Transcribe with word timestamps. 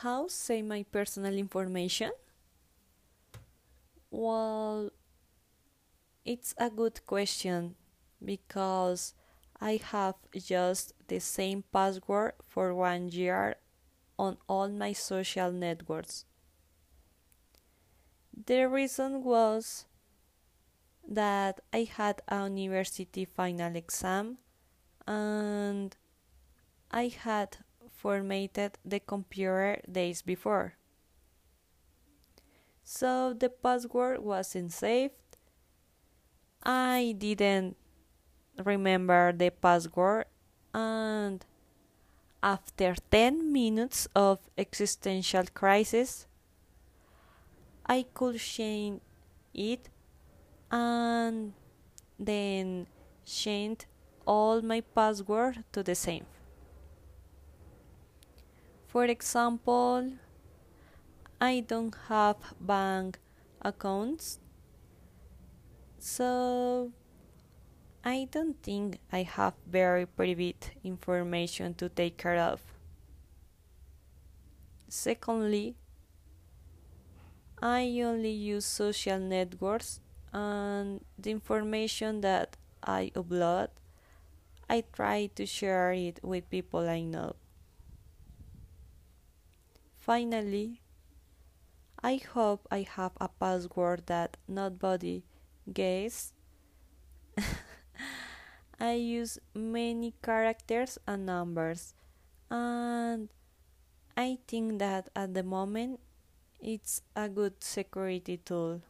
How 0.00 0.28
say 0.28 0.60
my 0.60 0.82
personal 0.82 1.32
information? 1.32 2.12
Well, 4.10 4.90
it's 6.22 6.54
a 6.58 6.68
good 6.68 7.06
question 7.06 7.76
because 8.22 9.14
I 9.58 9.80
have 9.82 10.16
just 10.36 10.92
the 11.08 11.18
same 11.18 11.64
password 11.72 12.34
for 12.46 12.74
one 12.74 13.08
year 13.08 13.56
on 14.18 14.36
all 14.46 14.68
my 14.68 14.92
social 14.92 15.50
networks. 15.50 16.26
The 18.46 18.68
reason 18.68 19.24
was 19.24 19.86
that 21.08 21.60
I 21.72 21.88
had 21.90 22.20
a 22.28 22.50
university 22.50 23.24
final 23.24 23.74
exam 23.74 24.36
and 25.06 25.96
I 26.90 27.08
had 27.08 27.58
formatted 27.96 28.78
the 28.84 29.00
computer 29.00 29.80
days 29.90 30.22
before. 30.22 30.74
So 32.84 33.32
the 33.32 33.48
password 33.48 34.20
wasn't 34.20 34.72
saved. 34.72 35.14
I 36.62 37.14
didn't 37.18 37.76
remember 38.64 39.32
the 39.32 39.50
password 39.50 40.26
and 40.72 41.44
after 42.42 42.94
10 43.10 43.52
minutes 43.52 44.08
of 44.14 44.38
existential 44.56 45.44
crisis 45.52 46.26
I 47.86 48.04
could 48.14 48.38
change 48.38 49.00
it 49.54 49.88
and 50.70 51.52
then 52.18 52.86
change 53.24 53.86
all 54.26 54.60
my 54.62 54.80
password 54.80 55.64
to 55.72 55.82
the 55.82 55.94
same. 55.94 56.26
For 58.86 59.04
example, 59.04 60.12
I 61.40 61.60
don't 61.60 61.94
have 62.08 62.36
bank 62.60 63.18
accounts, 63.60 64.40
so 65.98 66.92
I 68.04 68.28
don't 68.30 68.62
think 68.62 68.98
I 69.12 69.22
have 69.22 69.54
very 69.66 70.06
private 70.06 70.70
information 70.84 71.74
to 71.74 71.88
take 71.88 72.16
care 72.16 72.38
of. 72.38 72.62
Secondly, 74.88 75.74
I 77.60 78.00
only 78.04 78.30
use 78.30 78.64
social 78.64 79.18
networks 79.18 80.00
and 80.32 81.04
the 81.18 81.30
information 81.30 82.20
that 82.20 82.56
I 82.82 83.10
upload, 83.14 83.68
I 84.70 84.84
try 84.92 85.26
to 85.34 85.44
share 85.46 85.92
it 85.92 86.20
with 86.22 86.48
people 86.48 86.88
I 86.88 87.02
know. 87.02 87.34
Finally, 90.06 90.80
I 92.00 92.22
hope 92.22 92.68
I 92.70 92.86
have 92.86 93.18
a 93.20 93.26
password 93.26 94.06
that 94.06 94.36
nobody 94.46 95.24
guesses. 95.66 96.32
I 98.78 98.92
use 98.92 99.40
many 99.52 100.14
characters 100.22 100.96
and 101.08 101.26
numbers, 101.26 101.92
and 102.48 103.30
I 104.16 104.38
think 104.46 104.78
that 104.78 105.08
at 105.16 105.34
the 105.34 105.42
moment 105.42 105.98
it's 106.60 107.02
a 107.16 107.28
good 107.28 107.64
security 107.64 108.36
tool. 108.36 108.82